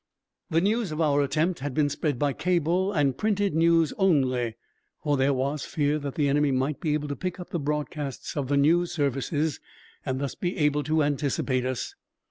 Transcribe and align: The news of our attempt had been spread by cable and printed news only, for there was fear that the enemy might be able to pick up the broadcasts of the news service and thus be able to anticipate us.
The 0.49 0.61
news 0.61 0.91
of 0.91 0.99
our 0.99 1.21
attempt 1.21 1.59
had 1.59 1.75
been 1.75 1.87
spread 1.87 2.17
by 2.17 2.33
cable 2.33 2.91
and 2.91 3.15
printed 3.15 3.53
news 3.53 3.93
only, 3.99 4.55
for 5.03 5.15
there 5.15 5.31
was 5.31 5.63
fear 5.63 5.99
that 5.99 6.15
the 6.15 6.27
enemy 6.27 6.49
might 6.49 6.79
be 6.79 6.95
able 6.95 7.07
to 7.07 7.15
pick 7.15 7.39
up 7.39 7.51
the 7.51 7.59
broadcasts 7.59 8.35
of 8.35 8.47
the 8.47 8.57
news 8.57 8.91
service 8.91 9.31
and 10.03 10.19
thus 10.19 10.33
be 10.33 10.57
able 10.57 10.81
to 10.85 11.03
anticipate 11.03 11.67
us. 11.67 11.93